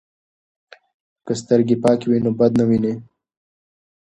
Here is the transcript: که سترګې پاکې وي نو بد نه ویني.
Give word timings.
که 1.25 1.33
سترګې 1.41 1.75
پاکې 1.83 2.05
وي 2.09 2.19
نو 2.25 2.31
بد 2.39 2.51
نه 2.59 2.63
ویني. 2.69 2.93